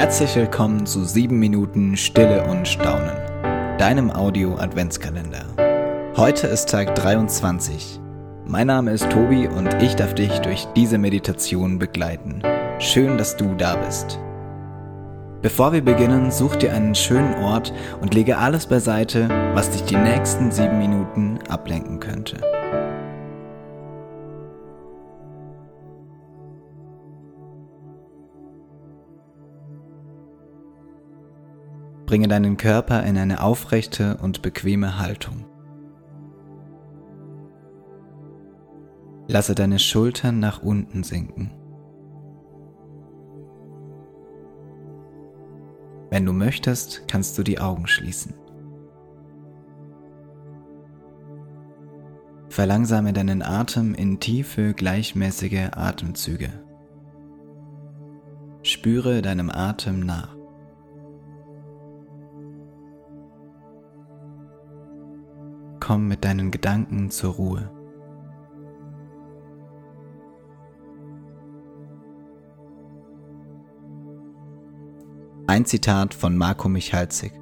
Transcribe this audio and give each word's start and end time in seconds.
Herzlich 0.00 0.34
willkommen 0.34 0.86
zu 0.86 1.04
7 1.04 1.38
Minuten 1.38 1.94
Stille 1.94 2.46
und 2.46 2.66
Staunen, 2.66 3.18
deinem 3.76 4.10
Audio-Adventskalender. 4.10 5.44
Heute 6.16 6.46
ist 6.46 6.70
Tag 6.70 6.94
23. 6.94 8.00
Mein 8.46 8.68
Name 8.68 8.92
ist 8.92 9.10
Tobi 9.10 9.46
und 9.46 9.82
ich 9.82 9.96
darf 9.96 10.14
dich 10.14 10.38
durch 10.38 10.66
diese 10.74 10.96
Meditation 10.96 11.78
begleiten. 11.78 12.40
Schön, 12.78 13.18
dass 13.18 13.36
du 13.36 13.54
da 13.56 13.76
bist. 13.76 14.18
Bevor 15.42 15.74
wir 15.74 15.84
beginnen, 15.84 16.30
such 16.30 16.56
dir 16.56 16.72
einen 16.72 16.94
schönen 16.94 17.34
Ort 17.34 17.74
und 18.00 18.14
lege 18.14 18.38
alles 18.38 18.64
beiseite, 18.64 19.28
was 19.52 19.68
dich 19.68 19.82
die 19.82 19.96
nächsten 19.96 20.50
7 20.50 20.78
Minuten 20.78 21.40
ablenken 21.50 22.00
könnte. 22.00 22.38
Bringe 32.10 32.26
deinen 32.26 32.56
Körper 32.56 33.04
in 33.04 33.16
eine 33.16 33.40
aufrechte 33.40 34.16
und 34.16 34.42
bequeme 34.42 34.98
Haltung. 34.98 35.44
Lasse 39.28 39.54
deine 39.54 39.78
Schultern 39.78 40.40
nach 40.40 40.60
unten 40.60 41.04
sinken. 41.04 41.52
Wenn 46.10 46.26
du 46.26 46.32
möchtest, 46.32 47.06
kannst 47.06 47.38
du 47.38 47.44
die 47.44 47.60
Augen 47.60 47.86
schließen. 47.86 48.34
Verlangsame 52.48 53.12
deinen 53.12 53.40
Atem 53.40 53.94
in 53.94 54.18
tiefe, 54.18 54.74
gleichmäßige 54.74 55.68
Atemzüge. 55.76 56.50
Spüre 58.64 59.22
deinem 59.22 59.48
Atem 59.48 60.00
nach. 60.00 60.39
Komm 65.90 66.06
mit 66.06 66.24
deinen 66.24 66.52
Gedanken 66.52 67.10
zur 67.10 67.34
Ruhe. 67.34 67.68
Ein 75.48 75.64
Zitat 75.64 76.14
von 76.14 76.36
Marco 76.36 76.68
Michalzig. 76.68 77.32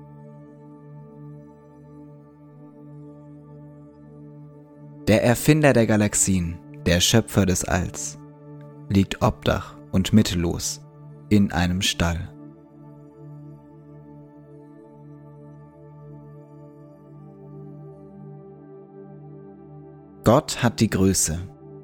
Der 5.08 5.22
Erfinder 5.22 5.74
der 5.74 5.86
Galaxien, 5.86 6.58
der 6.86 7.00
Schöpfer 7.00 7.44
des 7.44 7.66
Alls, 7.66 8.18
liegt 8.88 9.20
obdach 9.20 9.76
und 9.92 10.14
mittellos 10.14 10.80
in 11.28 11.52
einem 11.52 11.82
Stall. 11.82 12.30
Gott 20.28 20.62
hat 20.62 20.80
die 20.80 20.90
Größe, 20.90 21.38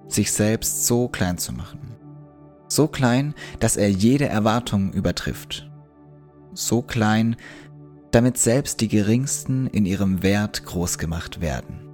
sich 0.06 0.30
selbst 0.30 0.86
so 0.86 1.08
klein 1.08 1.38
zu 1.38 1.54
machen. 1.54 1.96
So 2.68 2.88
klein, 2.88 3.32
dass 3.58 3.78
er 3.78 3.90
jede 3.90 4.28
Erwartung 4.28 4.92
übertrifft. 4.92 5.70
So 6.52 6.82
klein, 6.82 7.36
damit 8.10 8.36
selbst 8.36 8.82
die 8.82 8.88
Geringsten 8.88 9.66
in 9.68 9.86
ihrem 9.86 10.22
Wert 10.22 10.66
groß 10.66 10.98
gemacht 10.98 11.40
werden. 11.40 11.88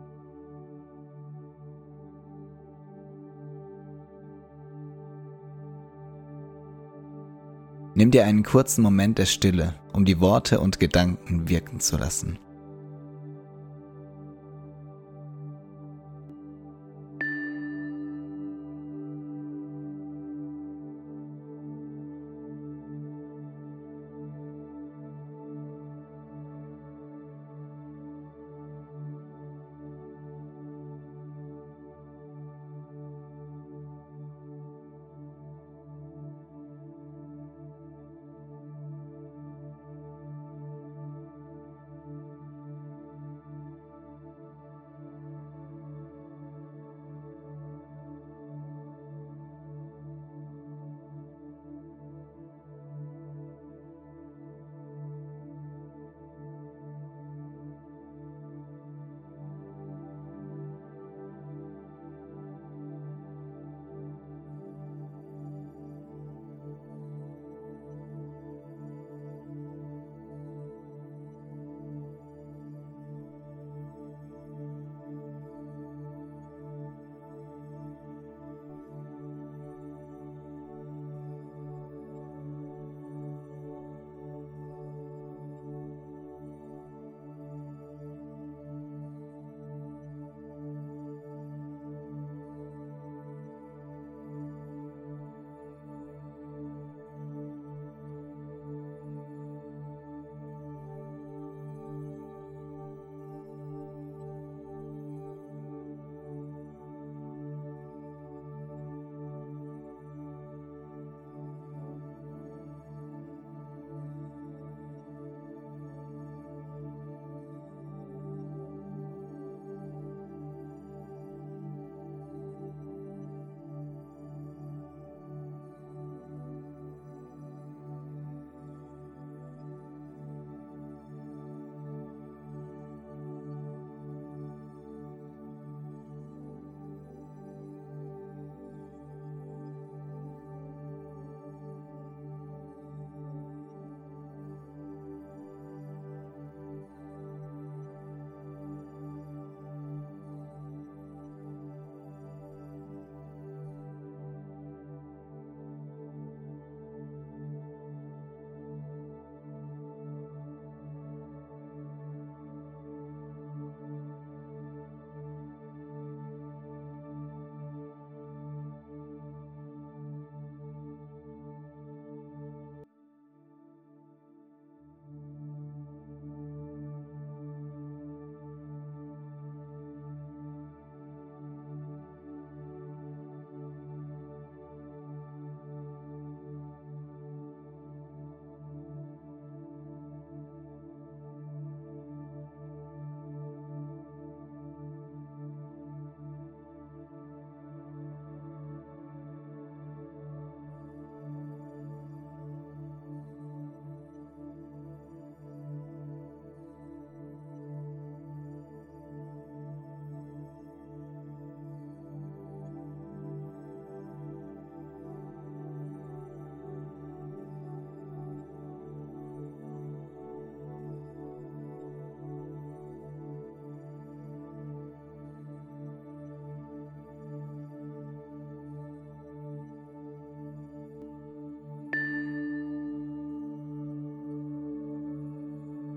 Nimm 7.95 8.11
dir 8.11 8.25
einen 8.25 8.43
kurzen 8.43 8.83
Moment 8.83 9.19
der 9.19 9.27
Stille, 9.27 9.77
um 9.93 10.05
die 10.05 10.19
Worte 10.19 10.59
und 10.59 10.81
Gedanken 10.81 11.48
wirken 11.48 11.78
zu 11.78 11.97
lassen. 11.97 12.41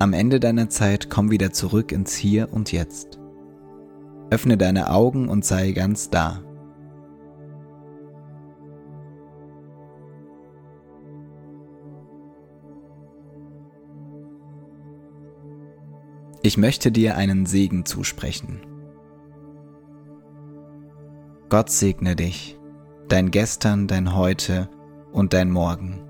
Am 0.04 0.12
Ende 0.12 0.42
deiner 0.42 0.68
Zeit 0.68 1.10
komm 1.10 1.32
wieder 1.32 1.54
zurück 1.54 1.94
ins 1.94 2.14
Hier 2.14 2.52
und 2.52 2.74
Jetzt. 2.74 3.22
Öffne 4.32 4.58
deine 4.58 4.92
Augen 4.92 5.30
und 5.30 5.46
sei 5.46 5.72
ganz 5.72 6.10
da. 6.10 6.44
Ich 16.42 16.58
möchte 16.58 16.92
dir 16.92 17.16
einen 17.16 17.46
Segen 17.46 17.86
zusprechen. 17.86 18.60
Gott 21.48 21.70
segne 21.70 22.18
dich, 22.18 22.60
dein 23.08 23.32
Gestern, 23.32 23.88
dein 23.88 24.14
Heute 24.18 24.70
und 25.14 25.32
dein 25.32 25.50
Morgen. 25.50 26.02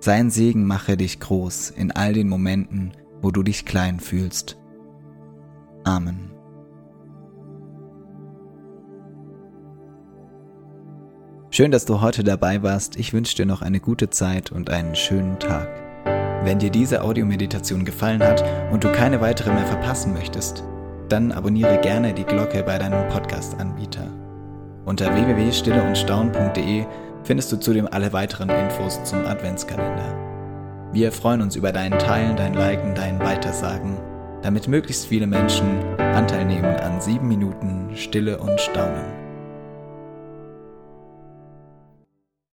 Sein 0.00 0.30
Segen 0.30 0.66
mache 0.66 0.96
dich 0.96 1.20
groß 1.20 1.70
in 1.70 1.92
all 1.92 2.14
den 2.14 2.28
Momenten, 2.28 2.92
wo 3.20 3.30
du 3.30 3.42
dich 3.42 3.66
klein 3.66 4.00
fühlst. 4.00 4.56
Amen. 5.84 6.30
Schön, 11.50 11.70
dass 11.70 11.84
du 11.84 12.00
heute 12.00 12.24
dabei 12.24 12.62
warst. 12.62 12.96
Ich 12.96 13.12
wünsche 13.12 13.36
dir 13.36 13.44
noch 13.44 13.60
eine 13.60 13.80
gute 13.80 14.08
Zeit 14.08 14.50
und 14.50 14.70
einen 14.70 14.94
schönen 14.94 15.38
Tag. 15.38 15.68
Wenn 16.44 16.58
dir 16.58 16.70
diese 16.70 17.02
Audiomeditation 17.02 17.84
gefallen 17.84 18.22
hat 18.22 18.42
und 18.72 18.82
du 18.82 18.92
keine 18.92 19.20
weitere 19.20 19.52
mehr 19.52 19.66
verpassen 19.66 20.14
möchtest, 20.14 20.64
dann 21.10 21.32
abonniere 21.32 21.78
gerne 21.82 22.14
die 22.14 22.24
Glocke 22.24 22.62
bei 22.62 22.78
deinem 22.78 23.06
Podcast-Anbieter. 23.08 24.06
Unter 24.86 25.14
www.stilleundstaun.de 25.14 26.86
findest 27.24 27.52
du 27.52 27.56
zudem 27.56 27.88
alle 27.90 28.12
weiteren 28.12 28.50
Infos 28.50 29.02
zum 29.04 29.24
Adventskalender. 29.24 30.90
Wir 30.92 31.12
freuen 31.12 31.42
uns 31.42 31.56
über 31.56 31.72
dein 31.72 31.96
Teilen, 31.98 32.36
dein 32.36 32.54
Liken, 32.54 32.94
dein 32.94 33.20
Weitersagen, 33.20 33.96
damit 34.42 34.66
möglichst 34.66 35.06
viele 35.06 35.26
Menschen 35.26 35.66
Anteil 35.98 36.44
nehmen 36.44 36.76
an 36.76 37.00
sieben 37.00 37.28
Minuten 37.28 37.90
Stille 37.94 38.38
und 38.38 38.60
Staunen. 38.60 39.29